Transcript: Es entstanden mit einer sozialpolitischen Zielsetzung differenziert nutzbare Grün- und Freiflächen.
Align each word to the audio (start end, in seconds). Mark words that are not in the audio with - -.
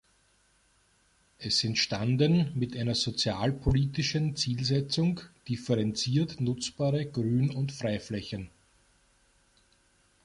Es 1.37 1.63
entstanden 1.63 2.53
mit 2.57 2.75
einer 2.75 2.95
sozialpolitischen 2.95 4.35
Zielsetzung 4.35 5.21
differenziert 5.47 6.41
nutzbare 6.41 7.05
Grün- 7.05 7.51
und 7.51 7.71
Freiflächen. 7.71 8.49